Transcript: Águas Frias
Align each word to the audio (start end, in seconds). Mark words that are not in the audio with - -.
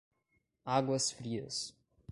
Águas 0.65 1.11
Frias 1.13 1.77